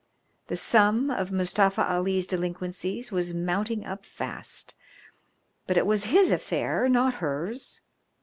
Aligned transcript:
The 0.47 0.57
sum 0.57 1.11
of 1.11 1.31
Mustafa 1.31 1.87
Ali's 1.87 2.25
delinquencies 2.25 3.11
was 3.11 3.35
mounting 3.35 3.85
up 3.85 4.03
fast. 4.03 4.73
But 5.67 5.77
it 5.77 5.85
was 5.85 6.05
his 6.05 6.31
affair, 6.31 6.89
not 6.89 7.13
hers. 7.21 7.81